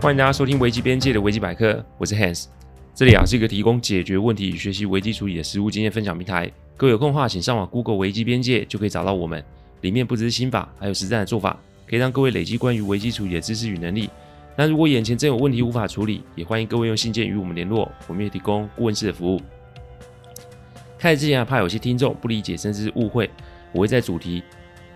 [0.00, 2.46] 欢迎大家收听危机边界的危机百科，我是 Hans。
[2.94, 6.50] 这里啊是一个提供解决问题与学习危机处理的实务经验分享平台。
[6.74, 9.44] 各位有空的话，请上网 Google 危机边界，就可以找到我们。
[9.82, 11.54] 里面不只是心法，还有实战的做法，
[11.86, 14.08] 可以让各位累积关于危机处理的知识与能力。
[14.56, 19.42] 那如果眼前真有问题无法处理，也欢迎各位用信件与我们联络，我们也提供顾问式的服务。
[20.98, 23.28] 开始之前啊，怕有些听众不理解甚至是误会，
[23.70, 24.42] 我会在主题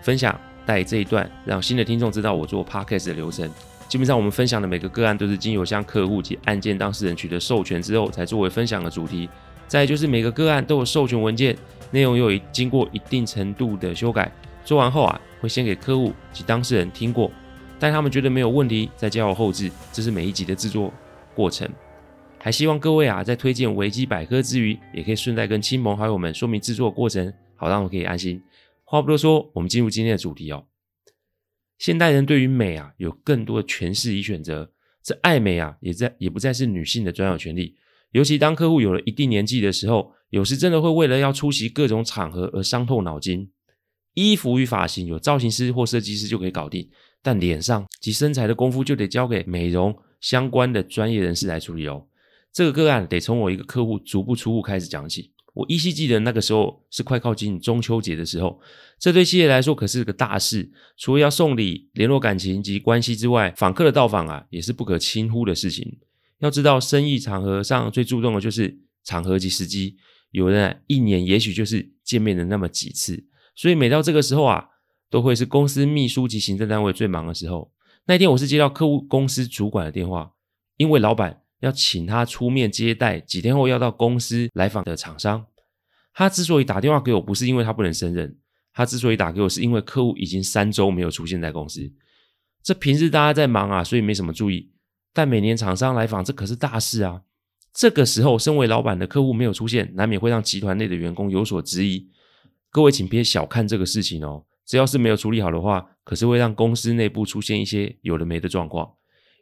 [0.01, 0.35] 分享
[0.65, 3.47] 带这一段，让新的听众知道我做 Podcast 的流程。
[3.87, 9.29] 基本上，我们分享的每个个案都是经由向客户及案件当事人取得授权之后，才作为分享的主题。
[9.67, 11.55] 再就是每个个案都有授权文件，
[11.91, 14.31] 内容又有经过一定程度的修改。
[14.63, 17.31] 做完后啊，会先给客户及当事人听过，
[17.79, 19.71] 待他们觉得没有问题，再交由后置。
[19.93, 20.91] 这是每一集的制作
[21.35, 21.69] 过程。
[22.39, 28.41] 还希望各位啊，在推荐维基百科之余，也可以顺带跟亲朋好友们说明制作过程，好让我可以安心。
[28.83, 30.63] 话不多说，我们进入今天的主题哦。
[31.77, 34.71] 现代人对于美啊有更多的诠释与选择，
[35.03, 37.75] 这爱美啊也在也不再是女性的专有权利。
[38.11, 43.51] 尤其当客户有了一定年纪的时候，有时真的会为了要出席各种场合而伤透脑筋。
[44.13, 46.89] 衣服与发型有造型师或设计师就可以搞定，
[47.21, 52.07] 但脸上及身材的功夫就得交给美容相关的专业人士来处理哦。
[52.53, 55.33] 这个个案得从我一个客户足不出户开始讲起。
[55.55, 58.59] 我依稀记得那个时候是快靠近中秋节的时候，
[58.99, 60.69] 这对企业来说可是个大事。
[60.97, 65.97] 除了要送礼、联络感情及关系之外，访客的到访啊，也是不可轻忽的事情。
[66.39, 69.95] 要知道，生意场合上最注重的就是场合及时机。
[70.31, 73.23] 有人啊，一年也许就是见面的那么几次，
[73.55, 74.67] 所以每到这个时候啊，
[75.09, 77.71] 都会是公司秘书及行政单位最忙的时候。
[78.07, 80.33] 那天，我是接到客户公司主管的电话，
[80.75, 81.43] 因为老板。
[81.65, 85.47] 要请他出面接待几天后要到公司来访的厂商。
[86.13, 88.37] 他之所以打电话给我，不是因为他不能胜任，
[88.71, 91.91] 他之所以打给我，是因为客户已经三周没有出现在公司。
[92.61, 94.71] 这平日大家在忙啊，所以没什么注意。
[95.11, 97.23] 但每年厂商来访，这可是大事啊。
[97.73, 102.07] 这个时候，身为老板的客户没有出现，难免会让集团内的员工有所质疑。
[102.69, 108.93] 各位请别小看这个事情哦，只要是没有处理好的话，可是会让公司内部出现一些有的没的状况。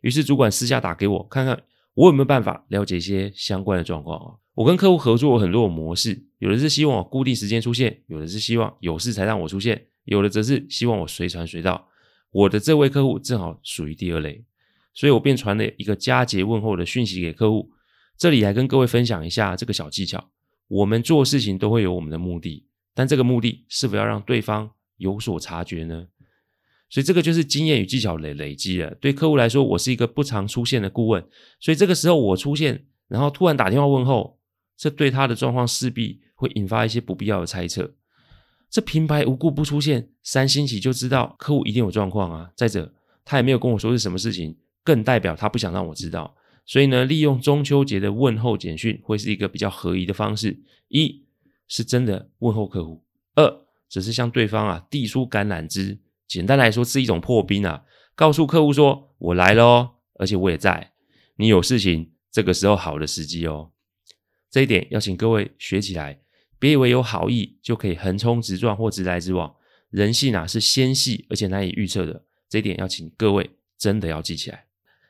[0.02, 1.62] 于是主管私下打给我，看看。
[1.96, 4.34] 我有没有办法了解一些相关的状况啊？
[4.56, 11.88] 我跟客户合作有很多种模式，有的是希望我固定时间出现，有的是希望有事才让我出现，有的则是希望我随传随到。
[12.32, 14.44] 我的这位客户正好属于第二类，
[14.94, 17.72] 所以我便传了一个佳节问候的讯息给客户。
[18.18, 20.30] 这里来跟各位分享一下这个小技巧。
[20.68, 22.66] 我们做事情都会有我们的目的，
[22.96, 26.08] 但这个目的是否要让对方有所察觉呢？
[26.94, 28.94] 所以这个就是经验与技巧累累积了。
[29.02, 31.26] 对客户来说，我是一个不常出现的顾问，
[31.60, 34.38] 所以这个时候我出现，然后突然打电话问候，
[34.78, 37.92] 这对他的状况势必会引发一些不必要的猜测。
[38.70, 42.52] 这平白无故不出现，三星期就知道客户一定有状况啊。
[42.56, 42.94] 再者，
[43.26, 46.36] 他也没有跟我说是什么事情，更代表他不想让我知道。
[46.68, 50.56] 所以呢，利用中秋节的问候简讯会是一个比较合宜的方式。
[50.90, 51.26] 一
[51.68, 53.52] 是真的问候客户，二
[53.90, 55.98] 只是向对方啊递出橄榄枝。
[56.34, 57.84] 简单来说是一种破冰啊，
[58.16, 60.94] 告诉客户说我来了哦，而且我也在，
[61.36, 63.70] 你有事情，这个时候好的时机哦。
[64.50, 66.22] 这一点要请各位学起来，
[66.58, 69.54] 别以为有好意就可以横冲直撞或直来直往，
[69.92, 74.66] 人性啊是纤细而且难以预测的，这一点要请各位真的要记起来。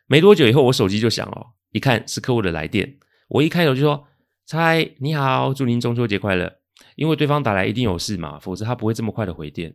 [0.08, 2.98] 没多久以后，我手机就响了，一看是客户的来电，
[3.30, 4.06] 我一开头就说
[4.46, 6.58] ：“猜你好，祝您中秋节快乐。”
[6.98, 9.74] 因为对方打来一定有事嘛，否则他不会这么快的回电。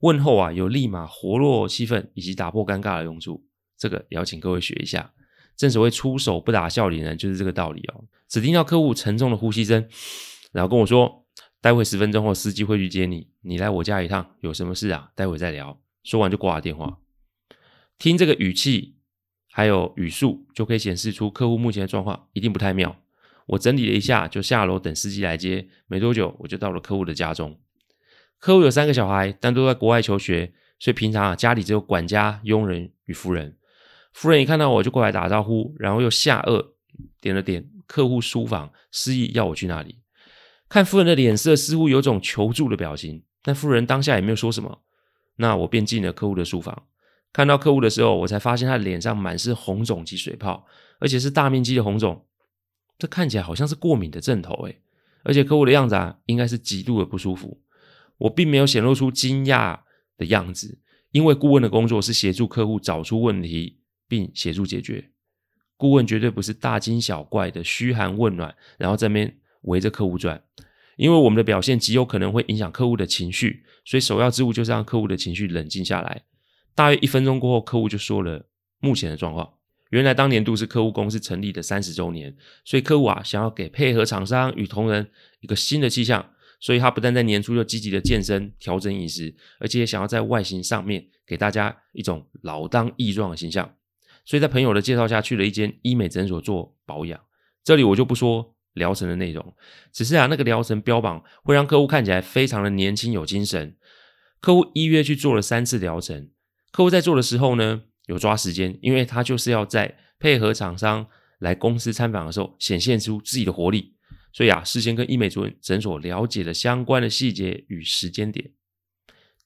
[0.00, 3.44] 问候啊，有立马活络气氛以及打破尴尬的用处，
[3.76, 5.12] 这个也要请各位学一下。
[5.56, 8.04] 正所谓出手不打笑脸人，就是这个道理哦。
[8.28, 9.88] 只听到客户沉重的呼吸声，
[10.52, 11.26] 然后跟我说
[11.60, 15.10] ：“待会十分钟后司机会去接你，你来我家一趟，有什么事啊？
[15.16, 16.98] 待会再聊。”说完就挂了电话。
[17.98, 18.98] 听这个语气
[19.50, 22.96] 还有语速，就可以显示出客户目前的状况一定不太妙。
[23.46, 25.68] 我整理了一下，就下楼等司机来接。
[25.88, 27.58] 没多久，我就到了客户的家中。
[28.38, 33.56] 客户有三个小孩，但都在国外求学，所以平常啊家里只有管家、佣人与夫人。
[34.12, 36.64] 夫人一看到我就过来打招呼，然后又下颚
[37.20, 39.98] 点了点客户书房，示意要我去那里。
[40.68, 44.82] 看夫人的脸色似乎有种求助的表情，但夫人当下也没有说什么。
[45.36, 46.84] 那我便进了客户的书房，
[47.32, 50.66] 看到客户的时候，我才发现他的脸上满是红肿及水泡，
[50.98, 52.24] 而且是大面积的红肿，
[52.98, 54.80] 这看起来好像是过敏的症头诶。
[55.24, 57.60] 而且客户的样子啊，应该是极度的不舒服。
[58.18, 59.80] 我并没有显露出惊讶
[60.16, 60.78] 的样子，
[61.12, 65.10] 因为顾问的工作是协助客户找出问题并协助解决。
[65.76, 70.42] 顾问绝对不是大惊小怪的嘘寒问暖，然后在那边围着客户转。
[70.96, 76.24] 因为我们的表现极有可能会影响客户的情绪，所以首要之务就是让客户的情绪冷静下来。
[76.74, 78.48] 大约一分钟过后，客户就说了
[78.80, 79.48] 目前的状况。
[79.90, 85.08] 原来当年度是客户公司成立的三十周年，所以客户啊想要给配合厂商与同仁
[85.40, 93.74] 一个新的气象，所以他不但在年初就积极的健身调整饮食，而且也想要在外形上面给大家一种老当益壮的形象，
[94.24, 97.20] 所以在朋友的介绍下去了一间医美诊所做保养。
[97.62, 99.54] 这里我就不说疗程的内容，
[99.92, 103.76] 只是啊那个疗程标榜会让客户看起来非常的年轻有精神。
[104.40, 106.30] 客户一约去做了三次疗程，
[106.70, 111.06] 客户在做的时候呢，有抓时间，因为他就是要在配合厂商
[111.38, 113.94] 来公司参访的时候显现出自己的活力，
[114.32, 118.52] 所以啊，事先跟医美主任诊所了解了相关的细节与时间点。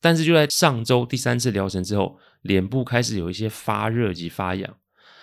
[0.01, 4.77] 但是就在上周第三次疗程之后，脸部开始有一些发热及发痒，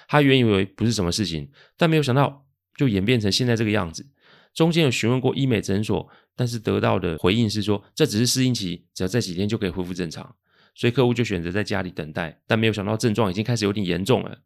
[0.08, 2.46] 他原以为不是什么事情，但没有想到
[2.78, 4.08] 就演变成现在这个样子。
[4.54, 10.36] 中间有询问过医美诊所，但是得到的回应是说，这只是适应期，只要再几天就可以恢复正常。
[10.74, 14.40] 所以客户就选择在家里等待，但没有想到症状已经开始有点严重了。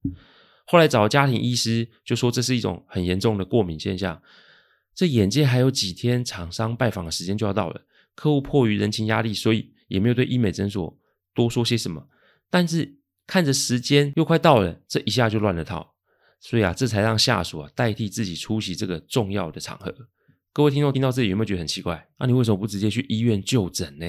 [0.65, 4.19] 后来找家庭医师，就说这是一种很严重的过敏现象。
[4.95, 7.81] 这眼见还有几天厂商拜访的时间就要到了，
[8.15, 10.97] 客户迫于人情压力，所以也没有对医美诊所
[11.33, 12.07] 多说些什么。
[12.49, 15.95] 但是看着时间又快到了，这一下就乱了套。
[16.39, 19.95] 所以啊，这才让下属啊代替自己出席这个重要的场合。
[20.51, 22.05] 各位听众听到这里有没有觉得很奇怪？
[22.19, 24.05] 那、你为什么不直接去医院就诊呢？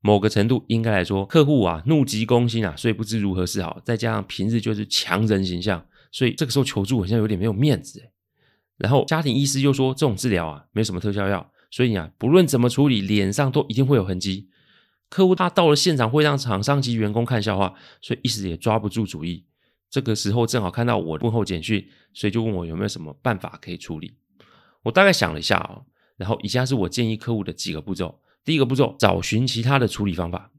[0.00, 3.80] 某个程度应该来说，客户啊怒急攻心啊，所以不知如何是好。
[3.84, 8.00] 再加上平日就是强人形象，所以这个时候求助好像有点没有面子。
[8.78, 14.48] 然后家庭医师又说，这种治疗啊没什么特效药，所以啊不论怎么处理，脸上都一定会有痕迹。
[15.08, 19.44] 客户他到了现场会让厂商及员工看笑话，所以一时也抓不住主意。
[19.90, 24.14] 这个时候正好看到我问候简讯，所以就问我有没有什么办法可以处理。
[24.84, 25.82] 我大概想了一下啊，
[26.16, 28.20] 然后以下是我建议客户的几个步骤。
[28.42, 30.50] 第一个步骤，找寻其他的处理方法。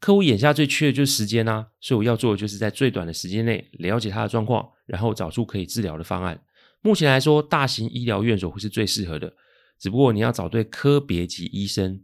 [0.00, 6.40] 客户眼下最缺的就是时间啊，所以我要做的就是在最短的时间内了解他的状况，然后找出可以治疗的方案。
[6.88, 9.30] 目前来说，大型医疗院所会是最适合的，
[9.78, 12.02] 只不过你要找对科别级医生，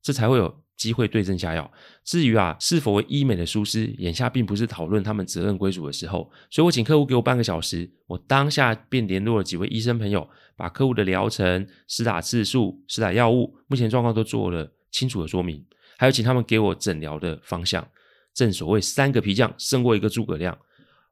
[0.00, 1.68] 这才会有机会对症下药。
[2.04, 15.66] 至于啊，是否为医美的疏失，眼下并不是讨论他们责任归属的时候，所以我请客户给我半个小时，我当下便联络了几位医生朋友，把客户的疗程、施打次数、施打药物、目前状况都做了清楚的说明，
[15.98, 17.84] 还有请他们给我诊疗的方向。
[18.32, 20.56] 正所谓三个皮匠胜过一个诸葛亮，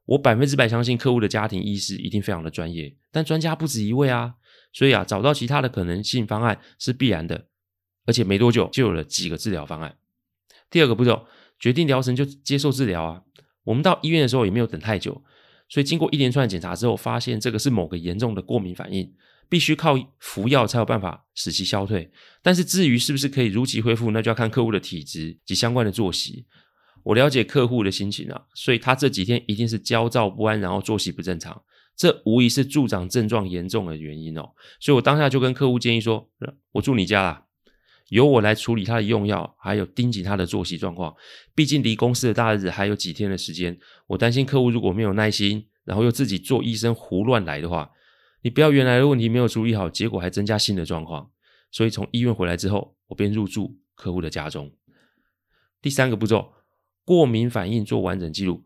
[0.05, 4.35] 我百分之百相信客户的家庭医师一定非常的专业，但专家不止一位啊，
[4.73, 7.47] 所以啊，找到其他的可能性方案是必然的。
[8.05, 9.97] 而且没多久就有了几个治疗方案。
[10.71, 11.27] 第二个步骤，
[11.59, 13.21] 决定疗程就接受治疗啊。
[13.65, 15.23] 我们到医院的时候也没有等太久，
[15.67, 19.13] 所以经过一连串检查之后，发现这个是某个严重的过敏反应，
[19.47, 22.11] 必须靠服药才有办法使其消退。
[22.41, 26.47] 但是至于是不是可以如期恢复，那就要看客户的体质及相关的作息。
[27.03, 31.61] 我了解客户的心情啊，所以他这几天一定是焦躁不安，然后作息不正常，
[31.99, 34.53] 这无疑是助长症状严重的原因哦。
[34.79, 36.29] 所以我当下就跟客户建议说
[36.71, 37.45] ：“我住你家啦。”
[38.07, 41.13] 由我来处理他的用药，还有盯紧他的作息状况。
[41.53, 47.91] 毕竟离公司的大日子还有几天的时间，我担心客户如果没有耐心，然后又自己做医生胡乱来的话，
[48.43, 51.29] 你不要原来的问题没有处理好，结果还增加新的状况。
[51.69, 54.71] 所以从医院回来之后，我便入住客户的家中。
[55.81, 56.53] 第三个步骤，
[57.03, 58.63] 过敏反应做完整记录。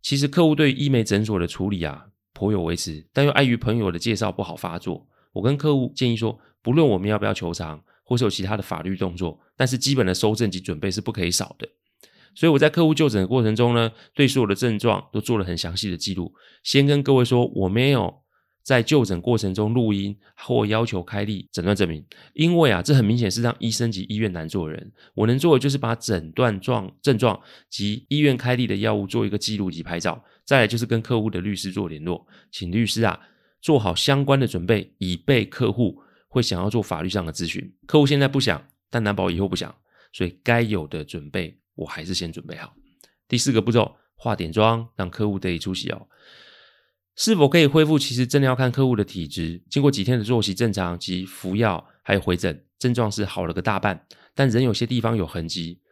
[0.00, 2.06] 其实客户对医美诊所的处理啊
[2.40, 5.06] 颇有维持，但又碍于朋友的介绍不好发作。
[5.32, 7.82] 我跟客户建议说，不论我们要不要求偿。
[8.02, 11.68] 或是有其他的法律动作，但是基本的收证及准备是不可以少的。
[12.34, 16.34] 所以我在客户就诊的过程中呢，对所有的症状都做了很详细的记录。
[16.64, 18.12] 先跟各位说，我没有
[18.70, 24.92] 在就诊过程中录音或要求开立诊断证明，因为啊，这很明显是让医生及医院难做人。
[25.12, 33.18] 我能做的就是把诊断状症状及医院开立的药物做一个记录及拍照，再来就是跟客户的律师做联络，请律师啊
[33.60, 36.00] 做好相关的准备，以备客户。
[36.32, 39.74] 会想要做法律上的咨询，客户现在不想，但难保以后不想，
[40.12, 42.72] 所以该有的准备我还是先准备好。
[43.26, 46.06] 第四个步骤，化点妆，让客户得以出席哦。
[47.20, 47.98] 是否可以恢复？
[47.98, 49.60] 其实真的要看客户的体质。
[49.68, 55.82] 经过几天的作息正常及服药，还有回诊，症状是好了个大半，但仍有些地方有痕迹。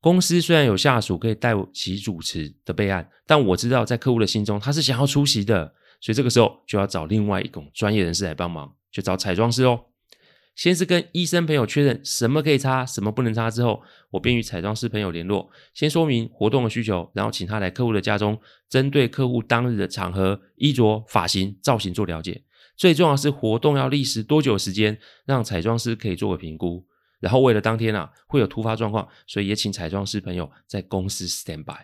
[0.00, 8.72] 公司虽然有下属可以代其主持的备案，但我知道在客户的心中，他是想要出席的，所以这个时候就要找另外一种专业人士来帮忙。
[8.90, 9.78] 就找彩妆师哦。
[10.54, 22.42] 先是跟医生朋友确认什么可以擦，什么不能擦之后，我便与彩妆师朋友联络，先说明活动的需求，然后请他来客户的家中，针对客户当日的场合、衣着、发型、造型做了解。
[22.76, 26.86] 最重要是活动要历时多久时间，让彩妆师可以做个评估。
[27.20, 31.76] 然后为了当天啊会有突发状况，所以也请彩妆师朋友在公司 stand by，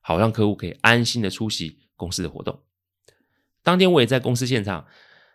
[0.00, 2.58] 好让客户可以安心的出席公司的活动。
[3.62, 4.86] 当天我也在公司现场，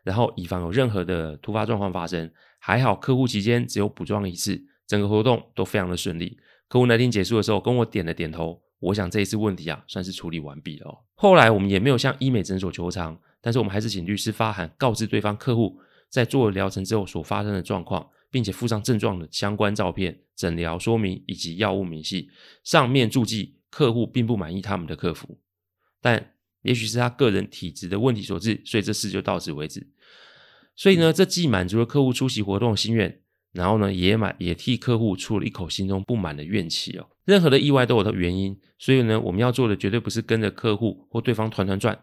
[0.04, 6.38] 然后以防有任何的突发状况发生，还好客户期间只有补妆一次，整个活动都非常的顺利。
[6.68, 10.98] 客户那天结束的时候跟我点了点头，我想这一次问题啊算是处理完毕了哦。
[11.16, 18.08] 后来我们也没有向医美诊所求偿，但是我们还是请律师发函告知对方客户在做了疗程之后所发生的状况。
[18.32, 22.30] 并且附上症状的相关照片、诊疗说明以及药物明细，
[22.64, 25.40] 上面注记客户并不满意他们的客服，
[26.00, 29.84] 但也许是他个人体质的问题所致，所以这事就到此为止。
[30.80, 33.20] 所以呢，这既满足了客户出席活动的心愿，
[33.52, 37.06] 然后呢，也满也替客户出了一口心中不满的怨气哦。
[37.26, 42.00] 任何的意外都有它原因，所以呢，我们要做的绝对不是跟着客户或对方团团转。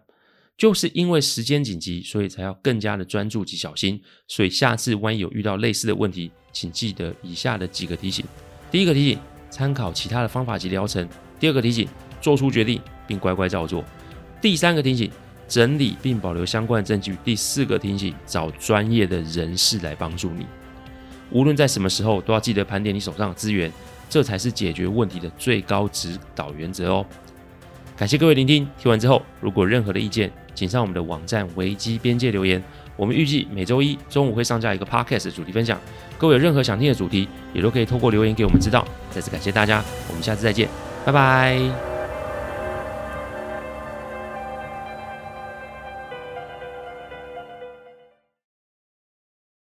[0.59, 3.99] 就是因为时间紧急，所以才要更加的专注及小心。
[4.29, 8.27] 所以下次万一有遇到类似的问题，请记得以下的几个提醒：
[8.71, 9.19] 第一个提醒，
[9.49, 11.07] 参考其他的方法及疗程；
[11.41, 11.89] 第二个提醒，
[12.21, 13.83] 做出决定并乖乖照做；
[14.43, 15.11] 第三个提醒，
[15.49, 20.47] 整理并保留相关证据；第四个提醒，找专业的人士来帮助你。
[21.31, 23.71] 无论在什么时候，都要记得盘点你手上的资源，
[24.09, 27.07] 这才是解决问题的最高指导原则哦。
[27.97, 32.63] 感谢各位聆听，听完之后，如果任何的意见，请上我们的网站危机边界留言。
[32.97, 35.79] 我们预计每周一中午会上架一个 podcast 主题分享。
[36.17, 38.87] 各位有任何想听的主题，也都可以透过留言给我们知道。
[39.11, 40.69] 再次感谢大家，我们下次再见，
[41.05, 41.96] 拜拜。